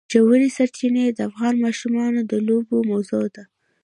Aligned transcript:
ژورې 0.13 0.49
سرچینې 0.57 1.03
د 1.09 1.19
افغان 1.29 1.55
ماشومانو 1.65 2.19
د 2.31 2.33
لوبو 2.47 2.77
موضوع 2.91 3.25
ده. 3.35 3.43